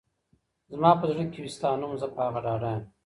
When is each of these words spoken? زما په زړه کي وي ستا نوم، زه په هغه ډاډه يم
زما 0.71 0.91
په 0.99 1.05
زړه 1.11 1.23
کي 1.31 1.39
وي 1.41 1.51
ستا 1.55 1.69
نوم، 1.79 1.93
زه 2.01 2.07
په 2.13 2.19
هغه 2.25 2.39
ډاډه 2.45 2.69
يم 2.75 2.83